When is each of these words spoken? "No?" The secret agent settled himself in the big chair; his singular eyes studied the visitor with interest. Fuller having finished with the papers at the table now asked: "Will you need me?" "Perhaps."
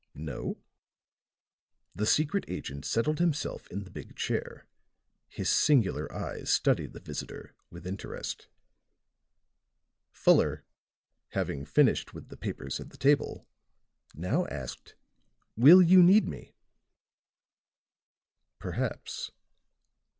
"No?" 0.15 0.57
The 1.93 2.07
secret 2.07 2.45
agent 2.47 2.85
settled 2.85 3.19
himself 3.19 3.67
in 3.67 3.83
the 3.83 3.91
big 3.91 4.15
chair; 4.15 4.65
his 5.27 5.47
singular 5.47 6.11
eyes 6.11 6.49
studied 6.49 6.93
the 6.93 6.99
visitor 6.99 7.53
with 7.69 7.85
interest. 7.85 8.47
Fuller 10.11 10.65
having 11.33 11.65
finished 11.65 12.15
with 12.15 12.29
the 12.29 12.37
papers 12.37 12.79
at 12.79 12.89
the 12.89 12.97
table 12.97 13.45
now 14.15 14.47
asked: 14.47 14.95
"Will 15.55 15.83
you 15.83 16.01
need 16.01 16.27
me?" 16.27 16.55
"Perhaps." 18.57 19.29